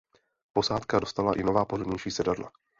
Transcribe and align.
Posádka 0.53 0.99
dostala 0.99 1.33
i 1.39 1.43
nová 1.43 1.65
pohodlnější 1.65 2.11
sedadla. 2.11 2.51